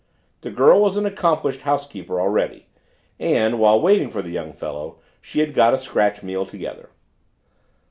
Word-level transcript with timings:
The 0.41 0.49
girl 0.49 0.81
was 0.81 0.97
an 0.97 1.05
accomplished 1.05 1.61
housekeeper 1.61 2.19
already, 2.19 2.65
and 3.19 3.59
while 3.59 3.79
waiting 3.79 4.09
for 4.09 4.23
the 4.23 4.31
young 4.31 4.51
fellow 4.51 4.97
she 5.21 5.41
had 5.41 5.53
got 5.53 5.75
a 5.75 5.77
scratch 5.77 6.23
meal 6.23 6.43
together. 6.43 6.89